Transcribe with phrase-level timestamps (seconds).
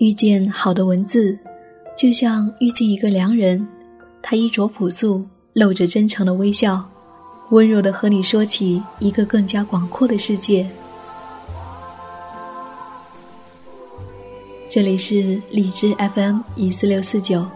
[0.00, 1.38] 遇见好的文字，
[1.94, 3.68] 就像遇见一个良人，
[4.22, 6.82] 他衣着朴素，露着真诚的微笑，
[7.50, 10.66] 温柔的和你说起一个更加广阔的世界。
[14.70, 17.46] 这里是荔枝 FM 一四六四九，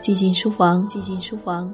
[0.00, 1.72] 寂静书房，寂静书房，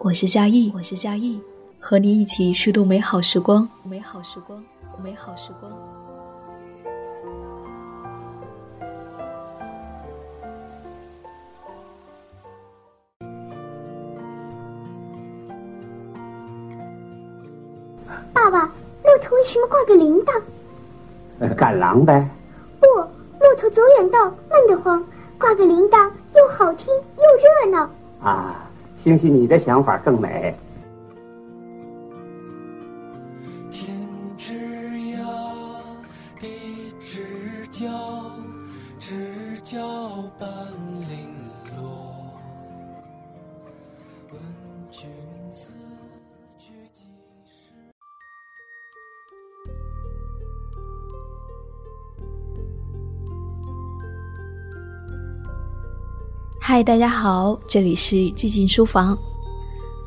[0.00, 1.40] 我是夏意，我是夏意，
[1.78, 4.60] 和你一起虚度美好时光，美好时光，
[5.00, 5.99] 美好时光。
[18.50, 18.72] 爸爸，
[19.04, 20.42] 骆驼为什么挂个铃铛？
[21.38, 22.28] 呃，赶狼呗。
[22.80, 25.04] 不，骆驼走远道闷得慌，
[25.38, 27.22] 挂个铃铛又好听又
[27.64, 27.88] 热闹。
[28.20, 30.52] 啊，兴许你的想法更美。
[33.70, 33.96] 天
[34.36, 35.24] 之涯，
[36.40, 37.24] 地之
[37.70, 37.86] 角，
[38.98, 39.14] 知
[39.62, 39.78] 交
[40.40, 40.48] 半
[56.72, 59.18] 嗨，大家好，这里是寂静书房，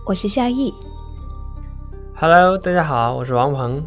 [0.05, 0.73] 我是夏意
[2.15, 3.83] ，Hello，大家好，我是王鹏。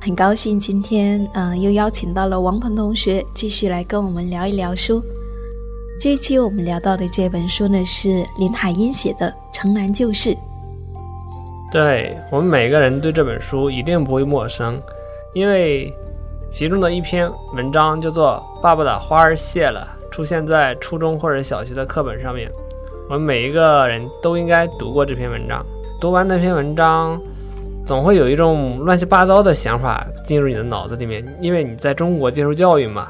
[0.00, 5.02] 很高兴今天嗯、呃又邀请到了王鹏同学继续来跟我们聊一聊书。
[6.00, 10.30] 这一期我们聊到的这本书呢是林海音写的《城南旧事》。
[11.70, 14.80] 对我们每个人对这本书一定不会陌生，
[15.34, 15.92] 因为
[16.48, 22.50] 其中的一篇文章叫做《爸爸的花儿谢了》，出现在初中或者小学的课本上面。
[23.08, 25.64] 我们每一个人都应该读过这篇文章。
[26.00, 27.20] 读完那篇文章，
[27.84, 33.08] 总会有一种乱七八糟的想法进入你的脑子里面，因为你在中国接受教育嘛。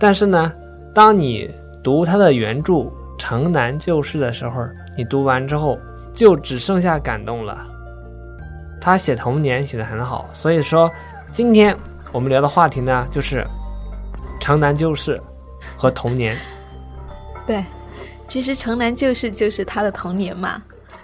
[0.00, 0.52] 但是呢，
[0.92, 1.50] 当你
[1.82, 2.72] 读他的原著
[3.18, 4.62] 《城南旧事》的时候，
[4.96, 5.78] 你读完之后
[6.12, 7.56] 就只剩下感动了。
[8.80, 10.90] 他写童年写得很好，所以说
[11.32, 11.76] 今天
[12.12, 13.46] 我们聊的话题呢，就是
[14.40, 15.20] 城南旧事
[15.76, 16.36] 和童年。
[17.46, 17.64] 对，
[18.26, 20.62] 其实《城南旧事》就是他的童年嘛。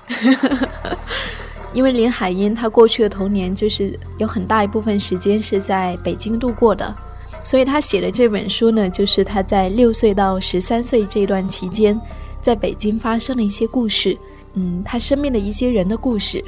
[1.72, 6.94] 因为林海音他过去的童年就是有很大一部分时间是在北京度过的，
[7.42, 12.00] 所以他写的这本书呢，就是她在六岁到十三岁这段期间，
[12.40, 14.16] 在北京发生的一些故事，
[14.52, 16.44] 嗯，他身边的一些人的故事。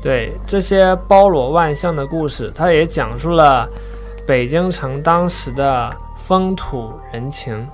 [0.00, 3.68] 对这些包罗万象的故事，他也讲述了
[4.26, 5.94] 北京城当时的
[6.30, 7.66] 风土人情，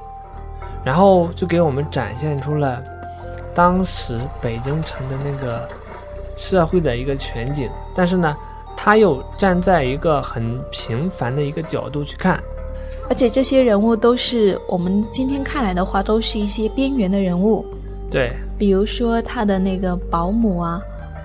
[0.83, 2.83] 然后就给我们展现出了
[3.55, 5.69] 当时北京城的那个
[6.39, 7.69] 社会的一个全景。
[7.95, 8.35] 但是呢，
[8.75, 12.43] 他又站在一个很平凡的一个角度去看，
[13.11, 17.63] 而且这些人物都是我们今天看来的话，都是一些边缘的人物，
[18.11, 20.81] 对比如说他的那个保姆啊，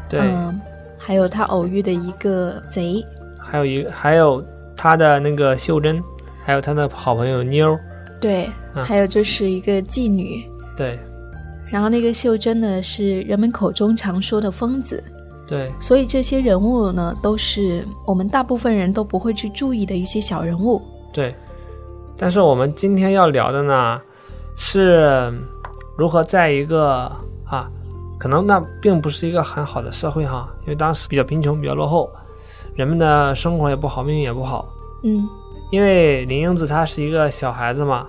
[0.09, 0.19] 对。
[0.19, 0.59] 嗯，
[0.97, 3.01] 还有他偶遇的一个贼，
[3.39, 4.43] 还有一个，还有
[4.75, 6.03] 他的那个秀珍，
[6.43, 7.79] 还有他的好朋友妞儿，
[8.19, 10.43] 对，嗯还有就是一个妓女，
[10.77, 10.97] 对。
[11.69, 15.01] 然后那个秀珍呢是人们口中常说的疯子，
[15.47, 15.71] 对。
[15.79, 20.81] 所以这些人物呢都是我们大部分人都不会去注意的一些小人物。
[21.13, 21.33] 对。
[22.17, 23.99] 但是我们今天要聊的呢，
[24.57, 25.33] 是
[25.97, 27.11] 如何在一个
[27.45, 27.67] 啊，
[28.19, 32.09] 可能那并不是一个很好的社会哈，因为当时比较贫穷，比较落后，
[32.75, 34.67] 人们的生活也不好，命运也不好。
[35.03, 35.27] 嗯，
[35.71, 38.05] 因为林英子她是一个小孩子嘛，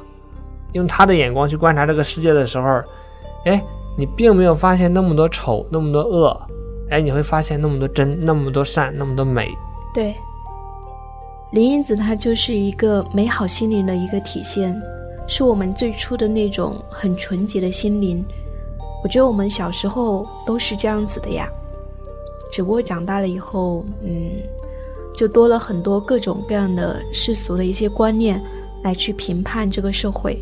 [0.73, 2.83] 用她的眼光去观察这个世界的时候，
[3.47, 3.62] 哎，
[3.97, 6.39] 你并没有发现那么多丑，那么多恶，
[6.91, 9.49] 哎，你会发现那么多真，那么多善，那么多美。
[9.95, 10.15] 对。
[11.53, 14.75] 林英子她就是一个美好心灵的一个体现，
[15.29, 18.25] 是我们最初的那种很纯洁的心灵。
[19.05, 21.47] 我觉得我们小时候都是这样子的呀，
[22.50, 24.31] 只不过长大了以后，嗯，
[25.15, 28.43] 就多了很多各种各样的世俗的一些观念
[28.85, 30.38] 来去评判这个社会。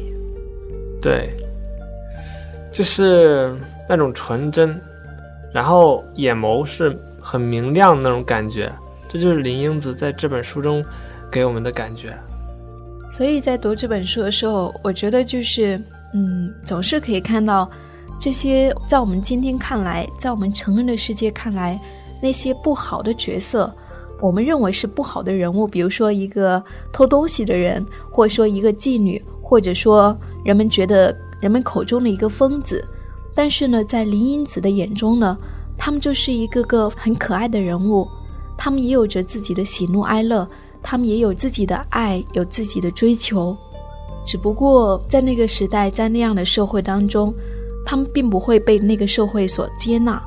[1.03, 1.31] 对，
[2.73, 3.55] 就是
[3.89, 4.79] 那种纯真，
[5.53, 8.73] 然后眼眸是很明亮的那种感觉，
[9.09, 10.85] 这就是林英子在这本书中
[11.31, 12.17] 给我们的感觉。
[13.11, 15.77] 所以在读这本书的时候，我觉得就是，
[16.15, 17.69] 嗯，总是可以看到
[18.21, 21.81] 这些在我们今天看来，在我们成人的世界看来，
[22.23, 23.73] 那些不好的角色，
[24.21, 26.63] 我们认为是不好的人物，比如说一个
[26.93, 30.15] 偷东西的人，或者说一个妓女，或者说
[30.45, 32.85] 人们觉得人们口中的一个疯子。
[33.35, 35.37] 但是呢，在林英子的眼中呢，
[35.79, 38.07] 他们就是一个个很可爱的人物，
[38.59, 40.47] 他们也有着自己的喜怒哀乐，
[40.83, 43.57] 他们也有自己的爱，有自己的追求。
[44.27, 47.33] 只不过在那个时代，在那样的社会当中，
[47.87, 50.23] 他们并不会被那个社会所接纳。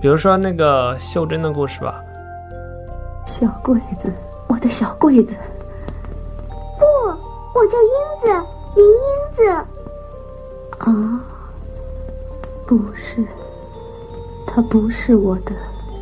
[0.00, 2.02] 比如说那个秀珍的故事吧，
[3.26, 4.10] 小桂子，
[4.48, 5.34] 我的小桂子，
[6.78, 6.84] 不，
[7.54, 7.92] 我叫英
[8.22, 9.50] 子，林英子。
[10.78, 11.20] 啊，
[12.66, 13.22] 不是，
[14.46, 15.52] 他不是我的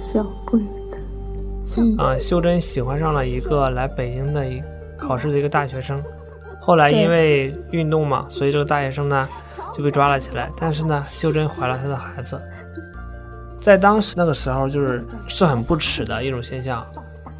[0.01, 1.81] 小桂子。
[1.81, 4.63] 嗯，啊，秀珍喜欢上了一个来北京的一
[4.97, 6.01] 考试的一个大学生，
[6.61, 9.29] 后来因为运动嘛，所以这个大学生呢
[9.75, 10.49] 就被抓了起来。
[10.57, 12.41] 但是呢，秀珍怀了他的孩子，
[13.69, 16.85] 在当时那个时候就是是很不耻的一种现象。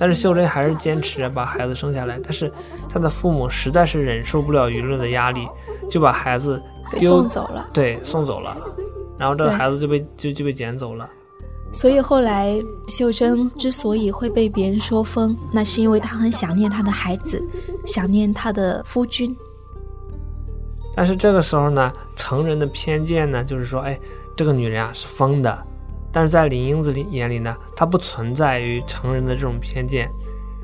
[0.01, 2.53] 但是秀珍还是坚持着把孩子生下来，但是
[2.89, 5.49] 她的父母实在是忍受不了舆论的压力，
[5.91, 7.69] 就把孩子给送走了。
[7.73, 8.57] 对送走了，
[9.19, 11.05] 然后这个孩子就被就就被捡走了。
[11.73, 17.43] 所以后来秀珍之所以会被别人说疯，那是因为她很想念她的孩子，
[17.85, 19.37] 想念她的夫君。
[20.95, 23.99] 但是这个时候呢，成人的偏见呢，就是说，哎，
[24.37, 25.59] 这个女人啊是疯的。
[26.13, 30.09] 但是在林英子里眼里呢，她不存在于成人的这种偏见，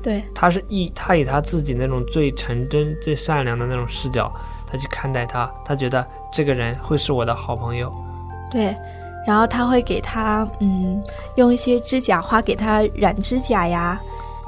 [0.01, 4.31] 对，她是以她以她自己那种最纯真、最善良的那种视角，
[4.65, 7.91] 她去看待他，她觉得这个人会是我的好朋友。
[8.51, 8.75] 对，
[9.27, 11.01] 然后他会给他嗯
[11.35, 13.99] 用一些指甲花给他染指甲呀，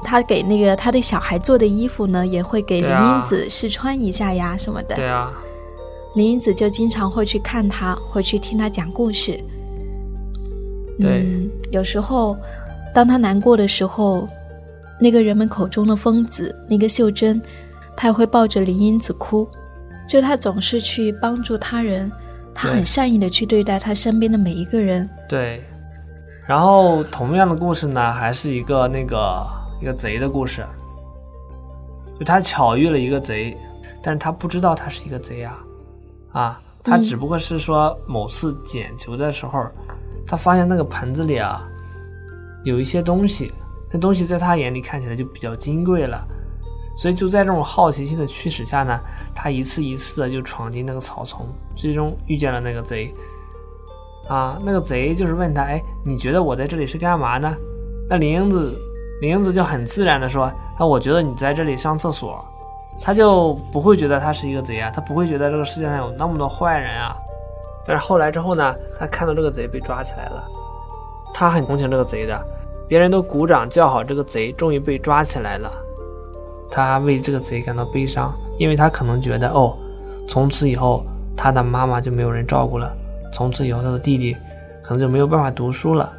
[0.02, 4.94] 他给那个他的小孩做的衣服呢，也会给林英子试穿一下呀什么的。
[4.94, 5.32] 对啊，
[6.14, 9.38] 林英子就经常会去看他，会去听他讲故事。
[11.00, 12.36] 对嗯，有时候
[12.94, 14.28] 当他难过的时候，
[15.00, 17.40] 那个人们口中的疯子，那个秀珍，
[17.96, 19.48] 他也会抱着林英子哭。
[20.08, 22.10] 就他总是去帮助他人，
[22.54, 25.08] 他很善意的去对待他身边的每一个人。
[25.28, 25.62] 对。
[26.46, 29.46] 然后同样的故事呢，还是一个那个
[29.82, 30.64] 一个贼的故事，
[32.18, 33.54] 就他巧遇了一个贼，
[34.02, 35.58] 但是他不知道他是一个贼啊，
[36.32, 39.66] 啊，他嗯只不过是说某次捡球的时候，
[40.28, 41.66] 他发现那个盆子里啊
[42.64, 43.50] 有一些东西，
[43.90, 46.22] 那东西在他眼里看起来就比较金贵了，
[46.96, 49.00] 所以就在这种好奇心的驱使下呢，
[49.34, 53.12] 他一次一次的就闯进那个草丛，最终遇见了那个贼。
[54.28, 57.56] 啊，那个贼就是问他，哎，你觉得我在这里是干嘛呢？
[58.10, 58.78] 那林英子，
[59.22, 62.44] 林英子就很自然的说，那，我觉得你在这里上厕所。
[63.00, 67.16] 他就不会觉得他是一个贼啊，他不会觉得这个世界上有那么多坏人啊。
[67.88, 70.44] 但是后来之后呢，他看到这个贼被抓起来了，
[71.32, 72.38] 他很同情这个贼的，
[72.86, 75.72] 别人都鼓掌叫好，这个贼终于被抓起来了。
[76.70, 79.74] 他为这个贼感到悲伤，因为他可能觉得，哦，
[80.28, 81.02] 从此以后
[81.34, 82.94] 他的妈妈就没有人照顾了。
[83.32, 84.36] 从此以后，他的弟弟
[84.82, 86.12] 可能就没有办法读书了。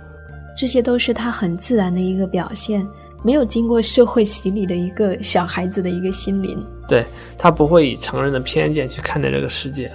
[0.58, 2.84] 这些都是他很自然的一个表现，
[3.24, 6.66] 没有经过社会洗礼的一个小孩子的一个心灵。
[6.88, 7.06] 对
[7.38, 9.92] 他不会以成人的偏见去看待这个世界。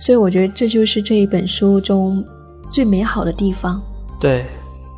[0.00, 2.24] 所以我觉得这就是这一本书中
[2.70, 3.80] 最美好的地方，
[4.18, 4.46] 对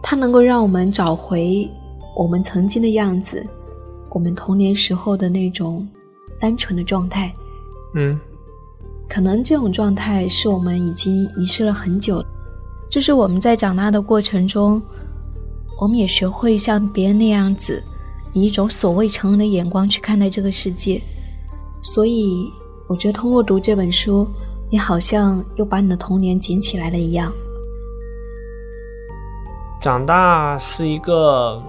[0.03, 1.69] 它能够让我们找回
[2.17, 3.45] 我们曾经的样子，
[4.11, 5.87] 我们童年时候的那种
[6.41, 7.35] 单纯的状态。
[7.97, 8.19] 嗯，
[9.09, 12.25] 可能这种状态是我们已经遗失了很久，
[12.89, 14.81] 就是我们在长大的过程中，
[15.81, 17.83] 我们也学会像别人那样子，
[18.33, 21.03] 以一种所谓成人的眼光去看待这个世界。
[21.83, 22.49] 所以，
[22.87, 24.27] 我觉得通过读这本书，
[24.73, 27.31] 你好像又把你的童年捡起来了一样。
[29.83, 31.63] 长大是一个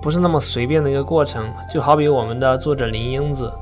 [0.00, 3.52] 不是那么随便的一个过程，就好比我们的作者林英子，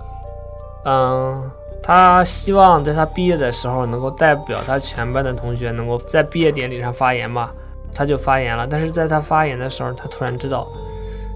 [0.85, 1.50] 嗯，
[1.83, 7.50] 他希望在他毕业的时候能够代表他全班的同学能够在毕业典礼上发言嘛，
[7.92, 8.64] 他就发言了。
[8.71, 10.69] 但是在他发言的时候，他突然知道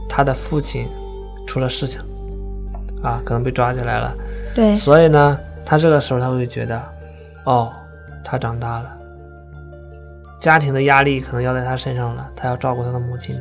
[0.09, 0.87] 他的父亲
[1.45, 2.01] 出了事情，
[3.03, 4.15] 啊，可能被抓起来了。
[4.55, 6.81] 对，所以呢，他这个时候他会觉得，
[7.47, 7.73] 哦，
[8.25, 8.91] 他长大了，
[10.41, 13.35] 家庭的压力可能要在他身上了，他要照顾他的母亲，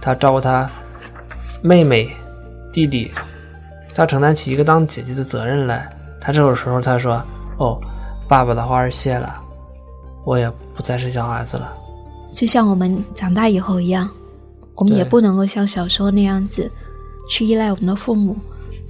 [0.00, 0.70] 他照顾他
[1.62, 2.14] 妹妹、
[2.72, 3.10] 弟弟，
[3.94, 5.90] 他承担起一个当姐姐的责任来。
[6.20, 7.22] 他这种时候他说，
[7.58, 7.80] 哦，
[8.28, 9.34] 爸爸的花儿谢了，
[10.26, 11.72] 我也不再是小孩子了。
[12.34, 14.06] 就像我们长大以后一样，
[14.74, 16.70] 我们也不能够像小时候那样子
[17.30, 18.36] 去依赖我们的父母。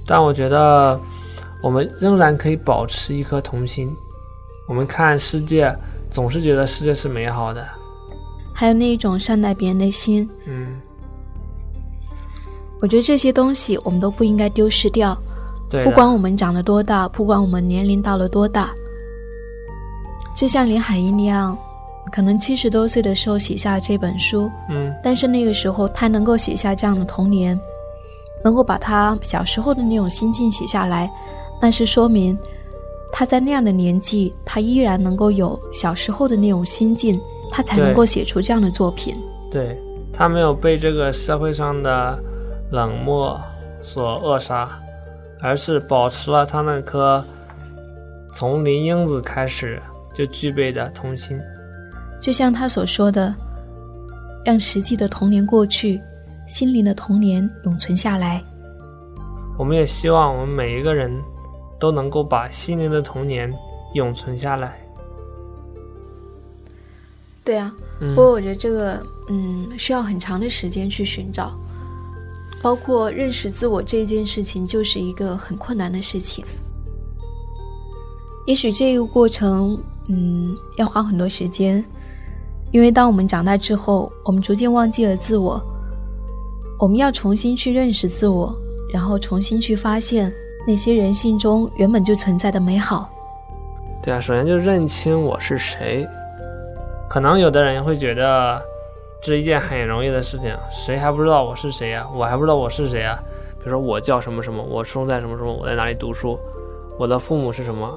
[0.05, 0.99] 但我觉得
[1.63, 3.89] 我们仍然可以保持一颗童心，
[4.69, 5.75] 我们看世界
[6.11, 7.67] 总是觉得世界是美好的，
[8.53, 10.79] 还有那一种善待别人的心，嗯。
[12.79, 15.17] 我觉得这些东西我们都不应该丢失掉。
[15.69, 18.69] 对，不管我们长得多大，不管我们年龄到了多大，
[20.35, 21.57] 就像林海音那样，
[22.11, 27.59] 可能七十多岁的时候写下这本书，嗯，但是那个时候他能够写下这样的童年，
[28.43, 31.11] 能够把他小时候的那种心境写下来，
[31.59, 32.37] 那是说明
[33.11, 37.19] 他在那样的年纪，他依然能够有小时候的那种心境，
[37.51, 39.15] 他才能够写出这样的作品。
[39.51, 39.77] 对
[40.13, 42.17] 他没有被这个社会上的
[42.71, 43.39] 冷漠
[43.81, 44.69] 所扼杀，
[45.41, 47.23] 而是保持了他那颗
[48.35, 49.81] 从林英子开始
[50.13, 51.37] 就具备的童心。
[52.21, 53.33] 就像他所说的，
[54.45, 55.99] 让实际的童年过去，
[56.47, 58.43] 心灵的童年永存下来。
[59.57, 61.11] 我们也希望我们每一个人
[61.79, 63.53] 都能够把心灵的童年
[63.93, 64.79] 永存下来。
[67.43, 71.51] 对啊，嗯不过我觉得这个，嗯，需要很长的时间去寻找，
[72.61, 76.45] 包括认识自我这件事情，就是一个很困难的事情。
[78.45, 81.83] 也许这个过程，嗯，要花很多时间，
[82.71, 85.59] 因为当我们长大之后，我们逐渐忘记了自我，
[86.79, 88.55] 我们要重新去认识自我，
[88.93, 90.31] 然后重新去发现
[90.69, 93.09] 那些人性中原本就存在的美好。
[94.03, 96.05] 对啊，首先就认清我是谁。
[97.09, 98.61] 可能有的人会觉得
[99.19, 103.17] 这是一件很容易的事情，谁还不知道我是谁呀、我还不知道我是谁呀、
[103.57, 106.37] 比如说我叫什么什么，我出生在什么什么，我在哪里读书，
[106.99, 107.91] 我的父母是什么。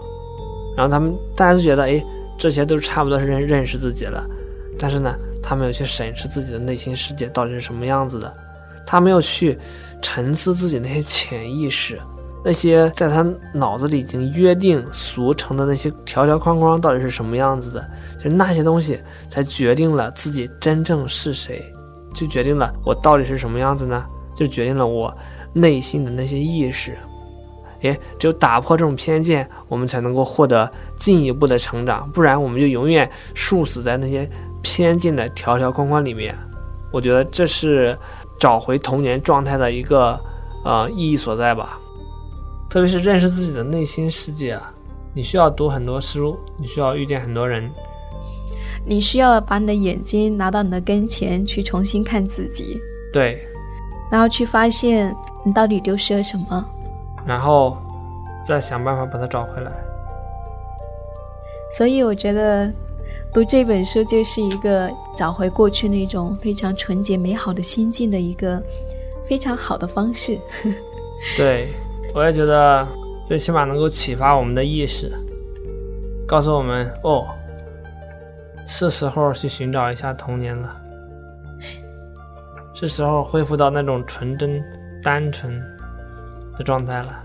[0.75, 2.03] 然后他们大家都觉得，哎，
[2.39, 4.25] 这些都差不多是认认识自己了。
[4.79, 8.33] 但是呢，他没有去审视自己的内心世界到底是什么样子的，
[8.87, 9.59] 他没有去
[10.01, 12.01] 沉思自己那些潜意识，
[12.45, 17.85] 那些在他脑子里已经约定俗成的那些条条框框到底是什么样子的，
[18.17, 21.63] 就是那些东西才决定了自己真正是谁，
[22.15, 24.05] 就决定了我到底是什么样子呢？
[24.35, 25.15] 就决定了我
[25.53, 26.97] 内心的那些意识。
[27.83, 34.29] 诶，只有打破这种偏见，我们才能够获得进一步的成长，不然我们就永远束死在那些
[34.63, 36.35] 偏见的条条框框里面。
[36.93, 37.97] 我觉得这是
[38.39, 40.19] 找回童年状态的一个
[40.65, 41.79] 呃意义所在吧。
[42.73, 44.73] 特别是认识自己的内心世界啊，
[45.13, 47.71] 你需要读很多书，你需要遇见很多人，
[48.87, 52.81] 你需要把你的眼睛拿到你的跟前去重新看自己，
[53.13, 53.47] 对，
[54.11, 55.15] 然后去发现
[55.45, 56.65] 你到底丢失了什么。
[57.27, 57.77] 然后
[58.49, 59.71] 再想办法把它找回来。
[61.77, 62.73] 所以我觉得
[63.35, 68.63] 读这本书就是一个找回过去那种非常纯洁美好的心境的一个
[69.29, 70.39] 非常好的方式。
[71.37, 71.69] 对，
[72.15, 72.87] 我也觉得
[73.25, 75.11] 最起码能够启发我们的意识，
[76.27, 77.27] 告诉我们哦，
[78.67, 80.77] 是时候去寻找一下童年了，
[82.75, 84.63] 是时候恢复到那种纯真、
[85.03, 85.53] 单纯
[86.59, 87.19] 的状态了。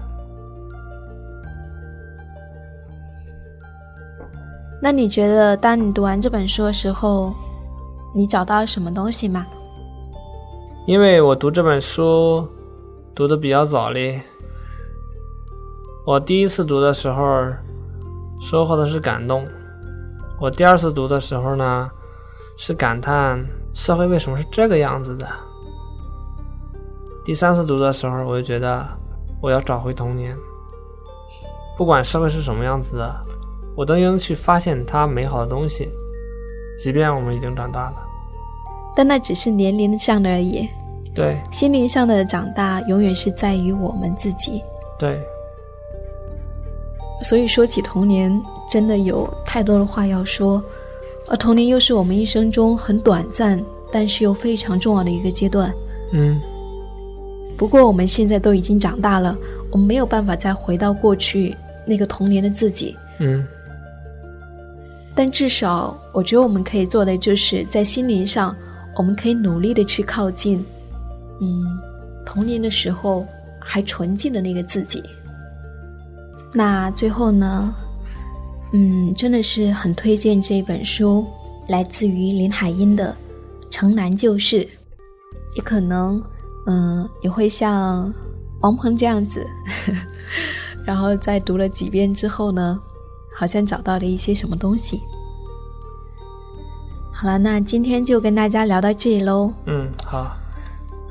[4.81, 7.33] 那你觉得，当你读完这本书的时候，
[8.15, 9.45] 你找到什么东西吗？
[10.85, 12.47] 因为我读这本书
[13.13, 14.21] 读的比较早嘞，
[16.07, 17.25] 我第一次读的时候
[18.41, 19.45] 收获的是感动，
[20.39, 21.89] 我第二次读的时候呢
[22.57, 25.27] 是感叹社会为什么是这个样子的，
[27.25, 28.87] 第三次读的时候我就觉得
[29.41, 30.33] 我要找回童年，
[31.77, 33.13] 不管社会是什么样子的，
[33.75, 35.89] 我都应去发现它美好的东西，
[36.81, 37.97] 即便我们已经长大了，
[38.95, 40.69] 但那只是年龄上的而已，
[41.13, 41.41] 对。
[41.51, 44.63] 心灵上的长大永远是在于我们自己。
[44.97, 45.21] 对。
[47.23, 50.63] 所以说起童年，真的有太多的话要说，
[51.27, 55.73] 而童年又是我们一生中很短暂，但是又非常重要的一个阶段。
[56.13, 56.39] 嗯，
[57.57, 59.35] 不过我们现在都已经长大了，
[59.71, 61.55] 我们没有办法再回到过去
[61.85, 62.95] 那个童年的自己。
[63.19, 63.43] 嗯，
[65.15, 68.55] 但至少，我觉得我们可以做的就是在心灵上，
[68.95, 70.63] 我们可以努力的去靠近，
[71.41, 71.61] 嗯，
[72.25, 73.25] 童年的时候
[73.59, 75.03] 还纯净的那个自己。
[76.53, 77.73] 那最后呢，
[78.71, 81.25] 嗯，真的是很推荐这本书，
[81.67, 83.15] 来自于林海音的
[83.69, 84.63] 《城南旧事》，
[85.55, 86.21] 也可能，
[86.65, 88.11] 嗯，也会像
[88.61, 89.45] 王鹏这样子，
[90.85, 92.79] 然后在读了几遍之后呢，
[93.37, 95.01] 好像找到了一些什么东西。
[97.13, 99.51] 好了，那今天就跟大家聊到这里喽。
[99.65, 100.37] 嗯，好，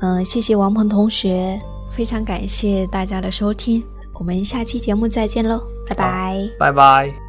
[0.01, 1.59] 嗯，谢谢王鹏同学，
[1.91, 3.83] 非常感谢大家的收听，
[4.19, 6.49] 我们下期节目再见喽，拜拜。
[6.59, 7.26] 拜拜。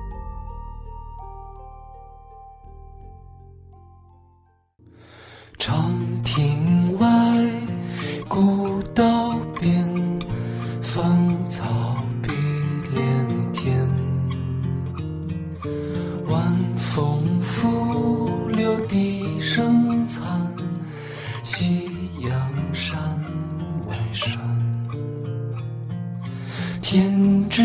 [26.90, 27.60] 天之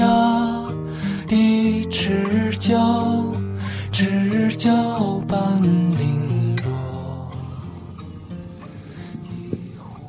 [0.00, 0.74] 涯，
[1.28, 3.32] 地之角，
[3.92, 7.30] 知交半零落。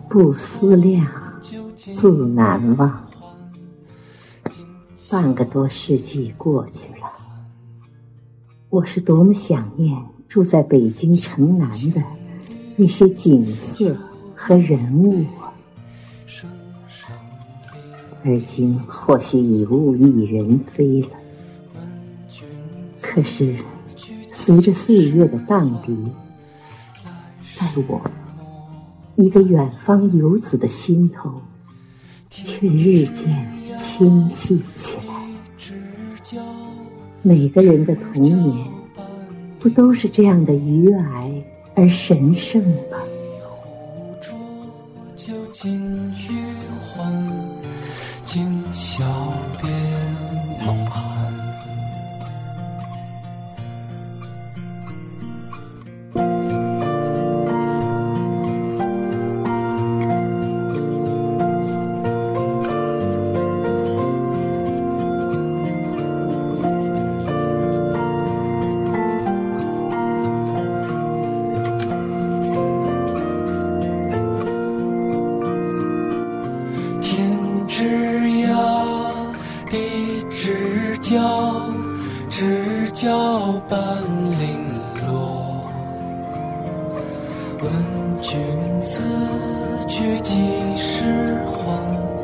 [0.10, 1.08] 不思量，
[1.76, 3.06] 自难忘。
[5.12, 7.12] 半个多世纪过去了，
[8.72, 9.96] 我是多么想念
[10.28, 12.02] 住在北京城南的
[12.76, 13.96] 那些景色
[14.36, 15.47] 和人物啊！
[18.28, 21.08] 而今或许已物是人非了，
[23.02, 23.56] 可是
[24.34, 25.96] 随着岁月的荡涤，
[27.56, 28.02] 在我
[29.16, 31.42] 一个远方游子的心头，
[32.30, 33.34] 却日渐
[33.78, 35.14] 清晰起来。
[37.22, 38.68] 每个人的童年，
[39.58, 41.32] 不都是这样的愚哀
[41.76, 42.98] 而神圣吗？
[87.62, 88.40] 问君
[88.82, 89.04] 此
[89.88, 92.17] 去几时还？